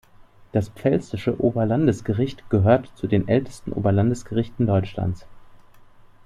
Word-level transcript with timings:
Das 0.51 0.67
Pfälzische 0.69 1.39
Oberlandesgericht 1.39 2.49
gehört 2.49 2.91
zu 2.97 3.05
den 3.05 3.27
ältesten 3.27 3.71
Oberlandesgerichten 3.71 4.65
Deutschlands. 4.65 5.27